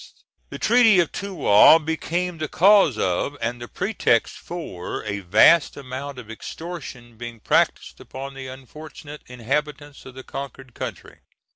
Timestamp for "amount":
5.77-6.17